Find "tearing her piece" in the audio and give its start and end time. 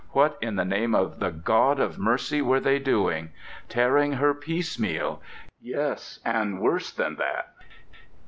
3.69-4.79